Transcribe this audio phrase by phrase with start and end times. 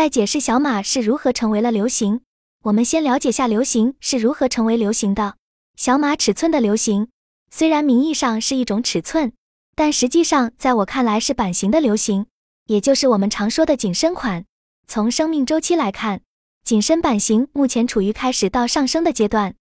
[0.00, 2.22] 在解释小码是如何成为了流行，
[2.62, 5.36] 我们先了解下流行是如何成为流行的。
[5.76, 7.08] 小码尺寸的流行，
[7.50, 9.34] 虽然名义上是一种尺寸，
[9.74, 12.24] 但实际上在我看来是版型的流行，
[12.64, 14.46] 也就是我们常说的紧身款。
[14.86, 16.22] 从生命周期来看，
[16.64, 19.54] 紧身版型目前处于开始到上升的阶段。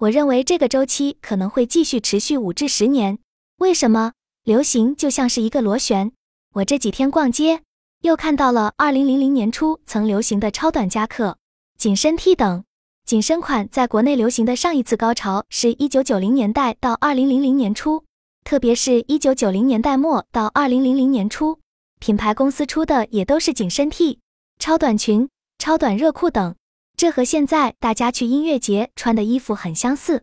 [0.00, 3.18] 我认为这个周期可能会继续持续五至十年。
[3.56, 4.12] 为什么？
[4.44, 6.12] 流行就像是一个螺旋。
[6.56, 7.62] 我这几天逛街。
[8.02, 11.36] 又看到了二零零零年初曾流行的超短夹克、
[11.76, 12.62] 紧身 T 等
[13.04, 18.04] 紧身款，在国内流行的上一次高潮是一九九零年代到二零零零年初，
[18.44, 21.58] 特别是一九九零年代末到二零零零年初，
[21.98, 24.20] 品牌公司出的也都是紧身 T、
[24.60, 25.28] 超短裙、
[25.58, 26.54] 超短热裤等，
[26.96, 30.22] 这和现在大家去音乐节穿的衣服很相似。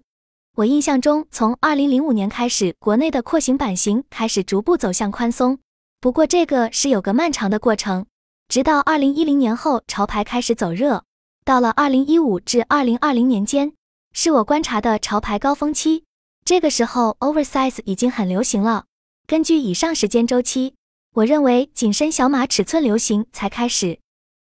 [0.56, 5.60] 我印象中，从二零零五年开始，国内的廓形版型开始逐步走向宽松。
[6.06, 8.06] 不过这个是有个漫长的过程，
[8.48, 11.04] 直到二零一零年后，潮牌开始走热。
[11.44, 13.74] 到了二零一五至二零二零年间，
[14.14, 16.04] 是我观察的潮牌高峰期。
[16.46, 18.86] 这个时候，oversize 已经很流行了。
[19.26, 20.76] 根据以上时间周期，
[21.16, 23.98] 我认为紧身小码尺寸流行才开始。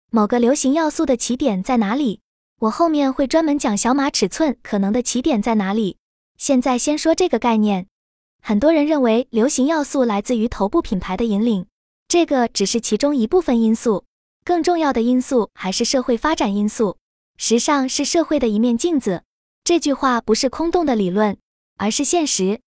[0.10, 2.22] 某个流行要素的起点在哪里？
[2.62, 5.98] 我后面会专门讲小码尺寸可能的起点在哪里。
[6.40, 7.86] 现在先说这个概念。
[8.44, 11.68] 很多人认为流行要素来自于头部品牌的引领，
[12.08, 14.04] 这个只是其中一部分因素，
[14.44, 16.98] 更重要的因素还是社会发展因素。
[17.38, 19.24] 时尚是社会的一面镜子，
[19.64, 21.38] 这句话不是空洞的理论，
[21.78, 22.60] 而是现实。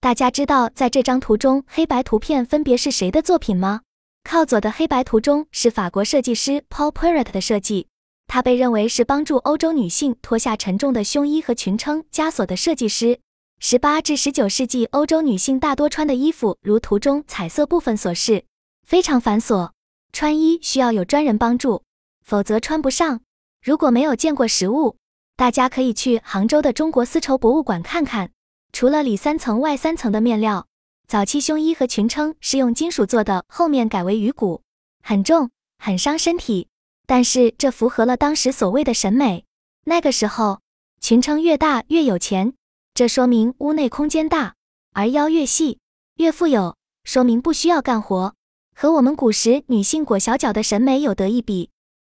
[0.00, 3.82] 大家知道在这张图中黑白图片分别是谁的作品吗？
[4.22, 7.88] 靠左的黑白图中是法国设计师 Paul p e r r e t 的设计，
[8.26, 13.20] 他被认为是帮助欧洲女性脱下沉重的胸衣和裙撑枷锁的设计师。
[13.58, 18.44] 十八至十九世纪，欧洲女性大多穿的衣服，如图中彩色部分所示，
[18.86, 19.70] 非常繁琐。
[20.12, 21.82] 穿衣需要有专人帮助，
[22.22, 23.20] 否则穿不上。
[23.62, 24.96] 如果没有见过实物，
[25.36, 28.30] 大家可以去杭州的中国丝绸博物馆看看。
[28.72, 30.66] 除了里三层外三层的面料，
[31.08, 34.62] 早期胸衣和裙撑是用金属做的，后面改为鱼骨，
[35.02, 36.68] 很重，很伤身体。
[37.06, 39.44] 但是这符合了当时所谓的审美。
[39.84, 40.60] 那个时候，
[41.00, 42.52] 裙撑越大越有钱。
[42.96, 44.54] 这说明屋内空间大，
[44.94, 45.80] 而腰越细
[46.14, 48.32] 越富有，说明不需要干活，
[48.74, 51.68] 和我们古时女性裹小脚的审美有得一比。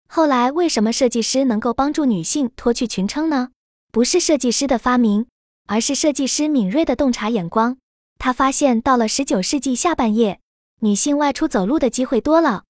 [0.09, 3.51] 后来为什么设计师能够帮助女性脱去裙撑呢？
[3.93, 5.27] 不是设计师的发明，
[5.67, 7.77] 而是设计师敏锐的洞察眼光。
[8.19, 10.41] 他发现到了十九世纪下半叶，
[10.79, 12.65] 女性外出走路的机会多了。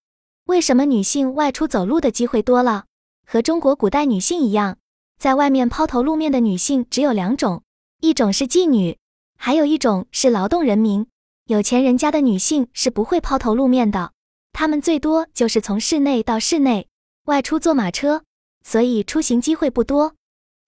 [0.47, 2.87] 为什么女性外出走路的机会多了？
[3.25, 4.79] 和中国古代女性一样，
[5.17, 7.63] 在外面抛头露面的女性只有两种。
[8.01, 8.97] 一种是妓女，
[9.37, 11.07] 还有一种是劳动人民。
[11.45, 14.13] 有钱人家的女性是不会抛头露面的，
[14.53, 16.89] 她们最多就是从室内到室内，
[17.27, 18.25] 外出坐马车，
[18.65, 20.15] 所以出行机会不多。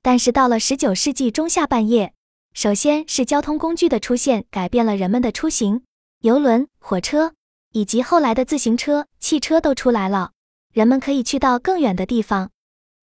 [0.02, 2.12] 但是到了十九世纪中下半叶，
[2.52, 5.84] 首先是交通工具的出现改变了人们的出行，
[6.20, 7.32] 游轮、火车
[7.70, 10.32] 以及后来的自行车、汽车都出来了，
[10.74, 12.50] 人们可以去到更远的地方。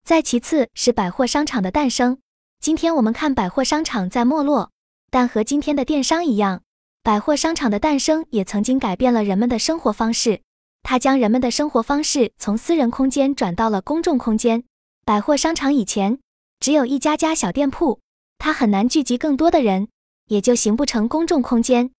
[0.04, 2.18] 再其次是百货商场的诞生。
[2.60, 4.70] 今天我们看百货商场在没落，
[5.10, 6.60] 但和今天的电商一样，
[7.02, 10.42] 百货商场的诞生也曾经改变了人们的生活方式。
[10.82, 14.62] 它将人们的生活方式从私人空间转到了公众空间。
[15.06, 16.18] 百货商场以前
[16.58, 18.00] 只有一家家小店铺，
[18.36, 19.88] 它很难聚集更多的人，
[20.26, 21.90] 也就形不成公众空间。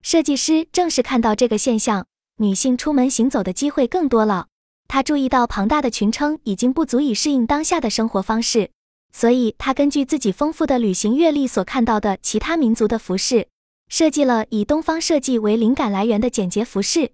[0.00, 2.06] 设计师正是看到这个现象，
[2.38, 4.46] 女性出门行走的机会更多了。
[4.88, 8.70] 他注意到庞大的裙撑已经不足以适应当下的生活方式。
[9.18, 13.48] 所以，他根据自己丰富的旅行阅历所看到的其他民族的服饰，
[13.88, 17.12] 设计了以东方设计为灵感来源的简洁服饰。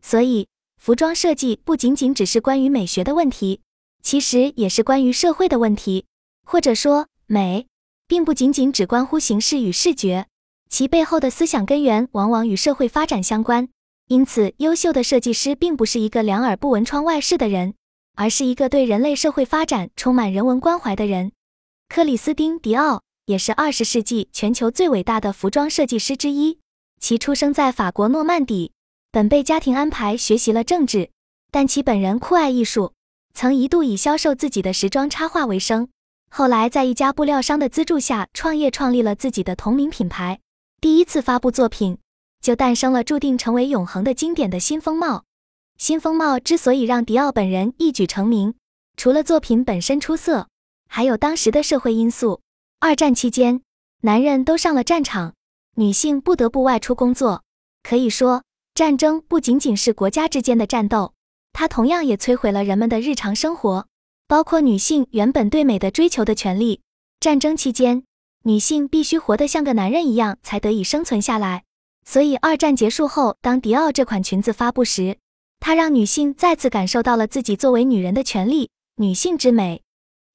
[0.00, 0.46] 所以，
[0.76, 3.62] 服装设计不仅仅只是关于美学的问题，
[4.00, 6.04] 其实也是关于社会的问题。
[6.46, 7.66] 或者说，美
[8.06, 10.28] 并不仅仅只关乎形式与视觉，
[10.68, 13.68] 其背后的思想根源往往与社会发展相关。
[14.06, 17.74] 因此，优秀的设计师并不是一个两耳不闻窗外事的人，
[18.14, 21.32] 而是一个对人类社会发展充满人文关怀的人。
[21.92, 26.60] 克里斯汀·迪奥也是二十世纪全球最伟大的服装设计师之一。
[27.00, 28.70] 其出生在法国诺曼底，
[29.10, 31.10] 本被家庭安排学习了政治，
[31.50, 32.92] 但其本人酷爱艺术，
[33.34, 35.88] 曾一度以销售自己的时装插画为生。
[36.30, 40.38] 后来在一家布料商的资助下创业，创立了自己的同名品牌。
[40.80, 41.98] 第一次发布作品，
[42.40, 45.24] 就诞生了注定成为永恒的经典的新风貌。
[45.76, 48.54] 新风貌之所以让迪奥本人一举成名，
[48.96, 50.49] 除了作品本身出色。
[50.92, 52.40] 还有当时的社会因素。
[52.80, 53.62] 二战期间，
[54.02, 55.34] 男人都上了战场，
[55.76, 57.44] 女性不得不外出工作。
[57.84, 58.42] 可以说，
[58.74, 61.14] 战争不仅仅是国家之间的战斗，
[61.52, 63.86] 它同样也摧毁了人们的日常生活，
[64.26, 66.80] 包括女性原本对美的追求的权利。
[67.20, 68.02] 战争期间，
[68.42, 71.62] 女性必须活得像个男人一样才得以生存下来。
[72.04, 75.18] 所以，二战结束后，当迪奥这款裙子发布时，
[75.60, 79.82] 它让女性再次感受到了自己作为女人的权利，女性之美。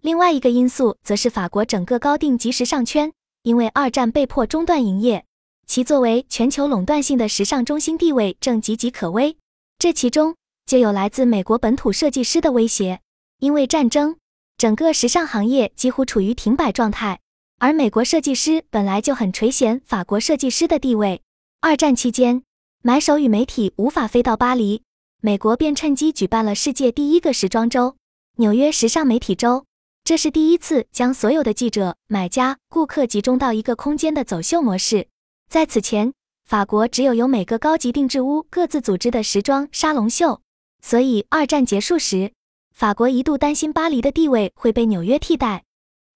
[0.05, 3.11] 另外一个因素则是法国整个高定级时尚圈，
[3.41, 5.25] 因为二战被迫中断营业，
[5.65, 9.35] 其作为全球垄断性的时尚中心地位正岌岌可危。
[9.79, 10.35] 这其中
[10.67, 12.99] 就有来自美国本土设计师的威胁，
[13.39, 14.17] 因为战争，
[14.59, 17.19] 整个时尚行业几乎处于停摆状态，
[17.57, 21.23] 而美国设计师本来就很垂涎法国设计师的地位。
[21.61, 22.43] 二战期间，
[22.83, 24.83] 买手与媒体无法飞到巴黎，
[25.23, 27.95] 美国便趁机举办了世界第一个时装周——
[28.37, 29.65] 纽约时尚媒体周。
[30.05, 35.07] 这是第一次将所有的记者、买家、顾客集中到一个空间的走秀模式。
[35.49, 36.13] 在此前，
[36.45, 40.41] 法国只有由每个高级定制屋各自组织的时装沙龙秀，
[40.79, 42.33] 所以二战结束时，
[42.71, 45.63] 法国一度担心巴黎的地位会被纽约替代。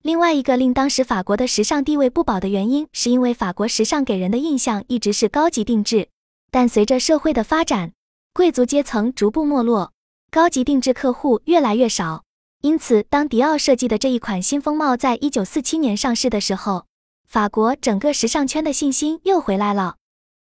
[0.04, 6.10] 另外一个令当时法国的时尚地位不保的原因，是因为法国时尚给人的印象一直是高级定制，
[6.52, 7.94] 但随着社会的发展，
[8.36, 9.94] 贵族阶层逐步没落，
[10.30, 12.26] 高级定制客户越来越少。
[12.62, 16.88] 因此，当迪奥设计的这一款新风貌在一九四七年上市的时候，
[17.26, 19.96] 法国整个时尚圈的信心又回来了。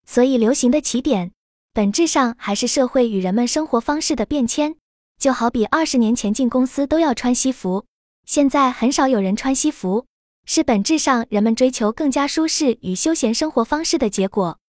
[0.06, 1.32] 所以，流行的起点
[1.72, 4.76] 本质上还是社会与人们生活方式的变迁。
[5.18, 7.86] 就好比二十年前进公司都要穿西服，
[8.24, 10.06] 现在很少有人穿西服，
[10.44, 14.60] 是本质上人们追求更加舒适与休闲生活方式的结果。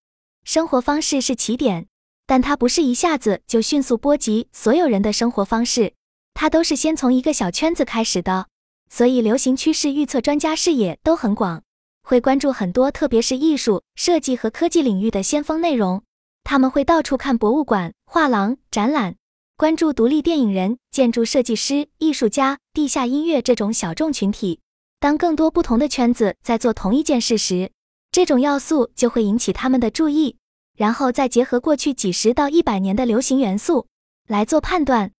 [0.43, 1.85] 生活方式是起点，
[2.25, 5.93] 但它不是一下子就迅速波及所有人的生活方式。
[6.35, 8.47] 它都是先从一个小圈子开始的，
[8.89, 11.63] 所以流行趋势预测专家视野都很广，
[12.03, 16.03] 会关注很多，特别是艺术、设计和科技领域的先锋内容。
[16.43, 19.15] 他们会到处看博物馆、画廊、展览，
[19.55, 24.59] 关注独立电影人、建筑设计师、艺术家、地下音乐这种小众群体。
[24.99, 27.71] 当更多不同的圈子在做同一件事时，
[28.11, 30.35] 这种要素就会引起他们的注意，
[30.77, 33.87] 然后再结合过去几十到一百年的流行元素
[34.27, 35.11] 来做判断。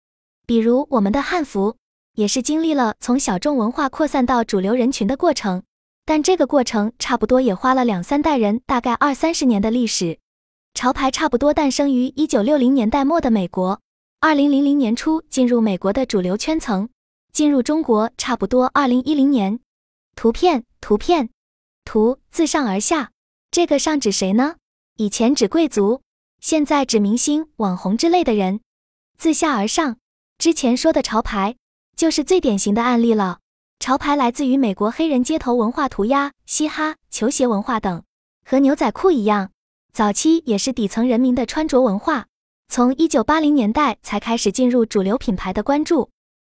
[0.45, 1.77] 比如我们的汉服，
[2.13, 5.63] 也是经历了从小众文化扩散到主流人群的过程，
[6.06, 10.19] 但这个过程差不多也花了两三代人，大概二三十年的历史。
[10.74, 13.80] 潮牌差不多诞生于一九六零年代末的美国，
[14.19, 16.89] 二零零零年初进入美国的主流圈层，
[17.31, 19.59] 进入中国差不多二零一零年。
[20.15, 21.30] 图片，图片，
[21.83, 23.12] 图自上而下，
[23.51, 24.56] 这个上指谁呢？
[24.97, 26.01] 以前指贵族，
[26.39, 28.62] 现在指明星、网红之类的人。
[29.18, 29.97] 自下而上。
[30.45, 31.56] 之前说的潮牌
[31.95, 33.39] 就是最典型的案例了。
[33.80, 38.03] 潮牌来自于美国黑人街头文化涂鸦、嘻哈、球鞋文化等，
[38.45, 39.50] 和牛仔裤一样，
[39.92, 42.27] 早期也是底层人民的穿着文化。
[42.68, 46.12] 从一九八零年代才开始进入主流品牌的关注。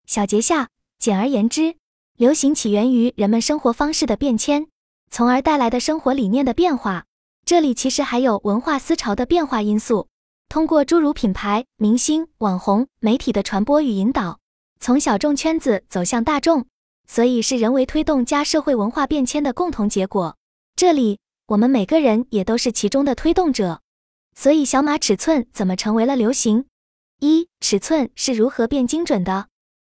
[0.05, 0.69] 小结下，
[0.99, 1.77] 简而言之，
[2.19, 4.67] 流行起源于人们生活方式的变迁，
[5.11, 7.07] 从而带来的生活理念的变化。
[7.47, 10.09] 这里其实还有文化思潮的变化因素。
[10.49, 14.41] 通过诸如品牌、明星、网红、媒体的传播与引导，
[14.81, 16.67] 从小众圈子走向大众，
[17.07, 20.37] 所以是人为推动加社会文化变迁的共同结果。
[20.75, 21.19] 这里
[21.49, 23.83] 我们每个人也都是其中的推动者。
[24.35, 26.65] 所以，小码尺寸怎么成为了流行？
[27.21, 29.49] 一、尺寸是如何变精准的？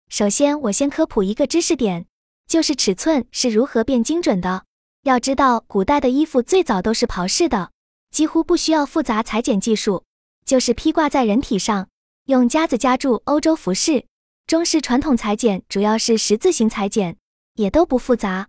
[0.08, 2.06] 首先，我先科普一个知识点，
[2.48, 4.64] 就是尺寸是如何变精准的。
[5.04, 7.72] 要知道，古代的衣服最早都是袍式的，
[8.10, 10.04] 几乎不需要复杂裁剪技术。
[10.46, 11.90] 就是披挂在人体上，
[12.26, 13.22] 用夹子夹住。
[13.26, 14.06] 欧洲服饰、
[14.46, 17.18] 中式传统裁剪主要是十字形裁剪，
[17.56, 18.48] 也都不复杂。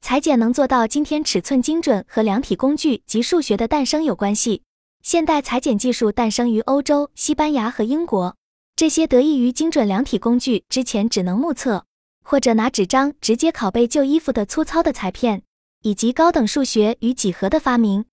[0.00, 4.62] 裁剪能做到今天尺寸精准，和量体工具及数学的诞生有关系。
[5.02, 8.36] 现代裁剪技术诞生于欧洲、西班牙和英国，
[8.76, 11.86] 这些得益于精准量体工具之前只能目测
[12.24, 15.42] 或者拿纸张直接拷贝旧衣服的粗糙的裁片，
[15.82, 18.04] 以及高等数学与几何的发明。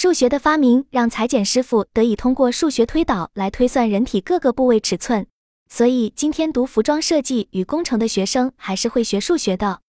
[0.00, 5.26] 数学的发明让裁剪师傅得以通过数学推导来推算人体各个部位尺寸，
[5.68, 9.80] 所以今天读服装设计与工程的学生还是会学数学的。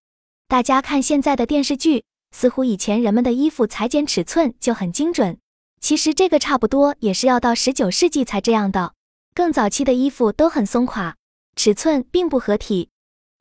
[0.48, 5.38] 大家看现在的电视剧，似乎以前人们的衣服裁剪尺寸就很精准，
[5.80, 8.96] 其实这个差不多也是要到十九世纪才这样的。
[9.36, 11.18] 更早期的衣服都很松垮，
[11.56, 12.90] 尺寸并不合体。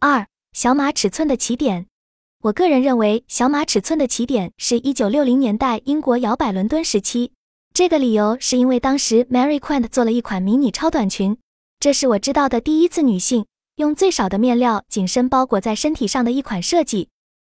[0.00, 1.87] 二小码尺寸的起点。
[2.40, 7.33] 我个人认为，小码尺寸的起点是一九六零年代英国摇摆伦敦时期。
[7.75, 11.37] 这个理由是因为当时 Mary Quant 做了一款迷你超短裙，
[11.80, 17.09] 这是我知道的第一次女性用最少的面料紧身包裹在身体上的一款设计。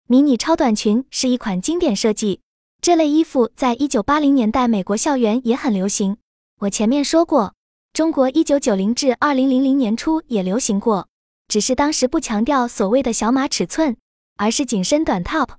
[0.09, 2.41] 迷你超短裙是一款经典设计，
[2.81, 6.17] 这类衣服在一九八零年代美国校园也很流行。
[6.63, 7.55] 我前面说过，
[7.93, 11.07] 中国一九九零至二零零零年初也流行过，
[11.47, 13.97] 只是当时不强调所谓的小码尺寸，
[14.43, 15.51] 而是紧身短 top。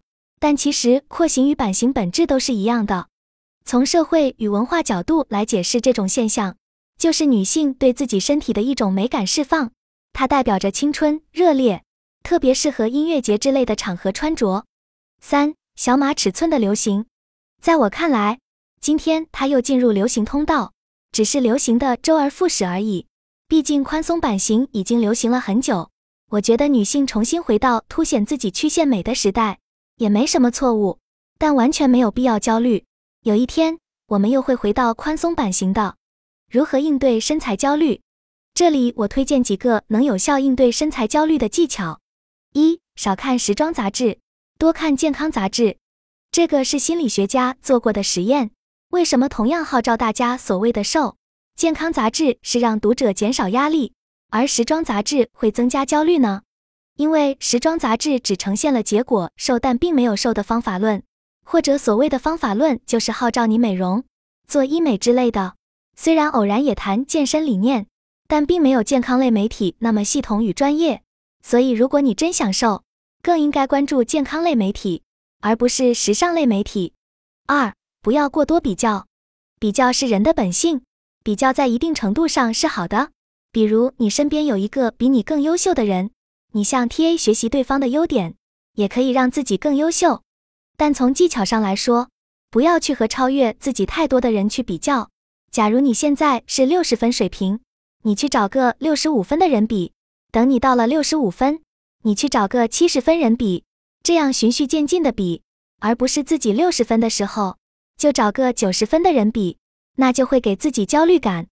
[0.41, 3.07] 但其实廓形与版型本质都是一样的。
[3.63, 6.57] 从社会与文化角度来解释这种现象，
[6.97, 9.71] 就是女性对自己身体的一种美感释放，
[10.11, 11.81] 它代表着青春、热烈，
[12.23, 14.65] 特别适合音乐节之类的场合穿着。
[15.21, 17.05] 三小码尺寸的流行，
[17.61, 18.39] 在我看来，
[18.81, 20.73] 今天它又进入流行通道。
[21.13, 23.05] 只是流行的周而复始而已，
[23.47, 25.91] 毕竟宽松版型已经流行了很久。
[26.33, 29.59] 我觉得女性重新回到凸显自己曲线美的时代，
[29.97, 30.97] 也没什么错误，
[31.37, 32.85] 但完全没有必要焦虑。
[33.21, 35.95] 有一天我们又会回到宽松版型的。
[36.49, 38.01] 如何应对身材焦虑？
[38.55, 41.99] 这里我推荐几个能有效应对身材焦虑的技巧：
[42.53, 44.17] 一、少看时装杂志，
[44.57, 45.77] 多看健康杂志。
[46.31, 48.49] 这个是心理学家做过的实验。
[48.89, 51.15] 为什么同样号召大家所谓的瘦
[51.55, 53.93] 健康杂志是让读者减少压力，
[54.33, 56.41] 而时装杂志会增加焦虑呢？
[56.95, 61.03] 因为时装杂志只呈现了结果瘦但并没有瘦的方法论，
[61.45, 64.03] 或者所谓的方法论就是号召你美容、
[64.47, 65.53] 做医美之类的。
[65.95, 67.85] 虽然偶然也谈健身理念，
[68.27, 71.03] 但并没有健康类媒体那么系统与专业。
[71.43, 72.83] 所以如果你真想瘦，
[73.21, 75.03] 更应该关注健康类媒体，
[75.41, 76.93] 而不是时尚类媒体。
[77.45, 77.71] 二。
[78.01, 79.05] 不要过多比较，
[79.59, 80.81] 比较是人的本性，
[81.23, 83.11] 比较在一定程度上是好的。
[83.53, 86.10] 比如你身边有一个比你更优秀的人，
[86.53, 88.33] 你向 TA 学习对方的优点，
[88.74, 90.24] 也可以让自己更优秀。
[90.75, 92.10] 但从技巧上来说，
[92.50, 95.12] 不要去和超越自己太多的人去比较。
[95.51, 97.60] 假如你现在是六十分水平，
[98.01, 99.91] 你去找个六十五分的人比；
[100.31, 101.62] 等你到了六十五分，
[102.01, 103.63] 你去找个七十分人比，
[104.01, 105.43] 这样循序渐进的比，
[105.79, 107.57] 而不是自己六十分的时候。
[107.95, 109.60] 就找个九十分的人比，
[109.98, 111.45] 那就会给自己焦虑感。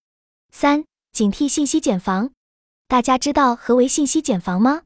[0.51, 2.32] 三、警惕信息茧房。
[2.88, 4.84] 大家知道何为信息茧房吗？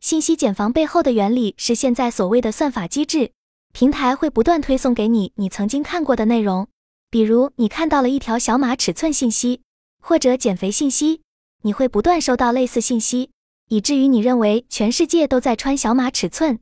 [0.00, 3.32] 信息茧房背后的原理是现在所谓的算法机制，
[3.72, 6.68] 平台会不断推送给你你曾经看过的内容。
[7.10, 9.62] 比如你看到了一条小码尺寸信息，
[10.02, 11.22] 或者减肥信息，
[11.62, 13.30] 你会不断收到类似信息，
[13.68, 16.60] 以至于你认为全世界都在穿小码尺寸。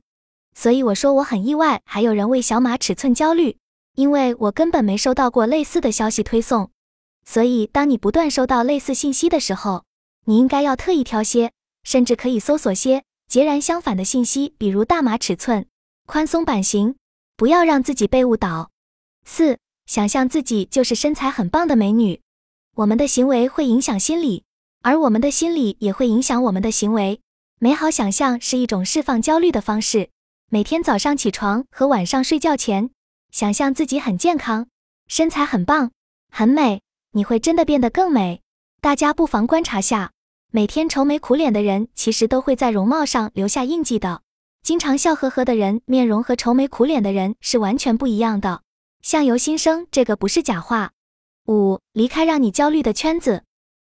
[0.55, 3.57] 所以我说我很意外，还有人为小码尺寸焦虑。
[3.95, 6.71] 因为我根本没收到过类似的消息推送，
[7.25, 9.85] 所以当你不断收到类似信息的时候，
[10.25, 11.51] 你应该要特意挑些，
[11.83, 15.65] 甚至可以搜索些截然相反的信息，比如大码尺寸、
[16.05, 16.95] 宽松版型，
[17.37, 18.69] 不要让自己被误导。
[19.25, 22.21] 四，想象自己就是身材很棒的美女。
[22.75, 24.43] 我们的行为会影响心理，
[24.81, 27.19] 而我们的心理也会影响我们的行为。
[27.59, 30.09] 美好想象是一种释放焦虑的方式。
[30.49, 32.89] 每天早上起床和晚上睡觉前。
[33.31, 34.67] 想象自己很健康，
[35.07, 35.91] 身材很棒，
[36.29, 36.81] 很美，
[37.13, 38.41] 你会真的变得更美。
[38.79, 40.11] 大家不妨观察下，
[40.51, 44.21] 每天愁眉苦脸的人，其实都会在容貌上留下印记的。
[44.63, 48.61] 经常笑呵呵的人，面容和愁眉苦脸的人是完全不一样的。
[49.01, 50.91] 相由心生，这个不是假话。
[51.47, 53.43] 五，离开让你焦虑的圈子，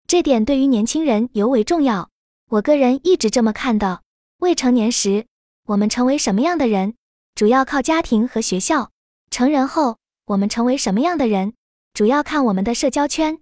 [0.06, 2.08] 这点对于年轻人尤为重要。
[2.48, 4.02] 我个人一直这么看的。
[4.38, 5.26] 未成年时，
[5.66, 6.94] 我们成为什么样的人，
[7.34, 8.90] 主要靠家庭和学校。
[9.30, 11.54] 成人后，我们成为什么样的人，
[11.92, 13.38] 主要看我们的社交圈。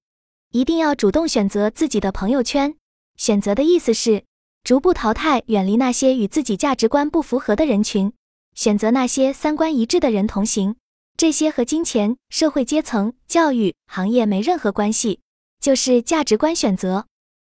[0.51, 2.75] 一定要主动选择自己的朋友圈。
[3.17, 4.25] 选择的意思是
[4.65, 8.13] 逐步淘汰、远离那些与自己价值观不符合的人群，
[8.55, 10.77] 选择那些三观一致的人同行。
[11.17, 15.21] 这些和金钱、社会阶层、教育、行业没任何关系，
[15.61, 17.07] 就是价值观选择。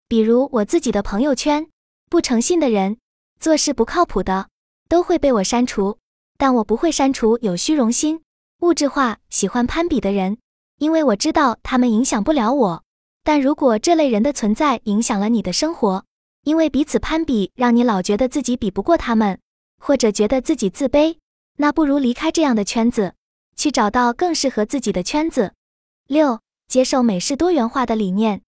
[0.07, 1.67] 比如我自己的朋友圈，
[2.09, 2.97] 不诚信的人、
[3.39, 4.47] 做事不靠谱的，
[4.87, 5.97] 都会被我删除。
[6.37, 8.21] 但我不会删除有虚荣心。
[8.61, 10.37] 物质化、喜欢攀比的人，
[10.77, 12.83] 因为我知道他们影响不了我。
[13.23, 16.05] 但如果这类人的存在影响了你的生活，
[16.43, 19.39] 因为彼此攀比让你老觉得自己比不过他们，
[19.79, 21.17] 或者觉得自己自卑，
[21.57, 23.15] 那不如离开这样的圈子，
[23.55, 25.53] 去找到更适合自己的圈子。
[26.07, 28.43] 六、接受美是多元化的理念。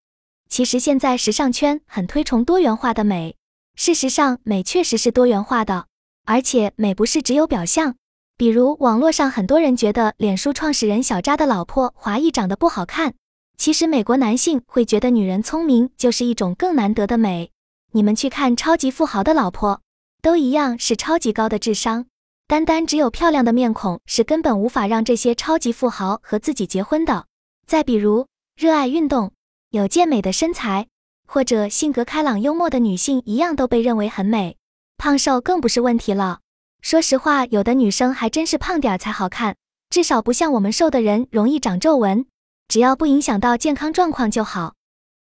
[0.47, 3.35] 其实现在时尚圈很推崇多元化的美，
[3.75, 5.87] 事实上美确实是多元化的，
[6.25, 7.95] 而且美不是只有表象。
[8.37, 13.15] 比如网络上很多人觉得脸书创始人小扎的老婆华裔长得不好看，
[13.57, 17.49] 其实美国男性会觉得女人聪明就是一种更难得的美。
[17.93, 19.81] 你们去看超级富豪的老婆，
[20.21, 22.05] 都一样是超级高的智商，
[22.47, 27.25] 单单只有漂亮的面孔是根本无法让这些超级富豪和自己结婚的。
[27.65, 29.31] 再比如热爱运动、
[29.71, 30.85] 有健美的身材，
[31.27, 34.57] 或者性格开朗幽默的女性一样都被认为很美，
[34.95, 36.41] 胖瘦更不是问题了。
[36.81, 39.55] 说实话，有的女生还真是胖点儿才好看，
[39.89, 42.25] 至少不像我们瘦的人容易长皱纹。
[42.67, 44.75] 只要不影响到健康状况就好。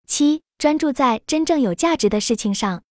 [0.07, 2.81] 七、专注在真正有价值的事情上。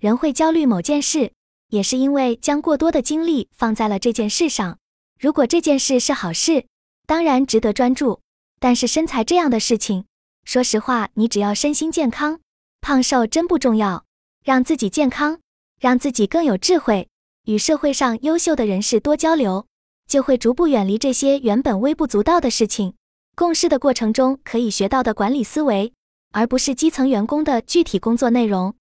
[0.00, 1.32] 人会焦虑某件事，
[1.68, 4.78] 也是因为将过多的精力放在了这件事上。
[5.18, 6.66] 如果这件事是好事，
[7.06, 8.20] 当然值得专注。
[8.60, 10.04] 但是身材这样的事情，
[10.44, 12.40] 说实话，你只要身心健康，
[12.80, 14.04] 胖瘦真不重要。
[14.44, 15.40] 让自己健康，
[15.80, 17.08] 让自己更有智慧，
[17.48, 19.64] 与社会上优秀的人士多交流，
[20.06, 22.92] 就会逐步远离这些原本微不足道的事情。
[23.34, 25.94] 共事的过程中可以学到的管理思维，
[26.32, 28.74] 而不是基层员工的具体工作内容。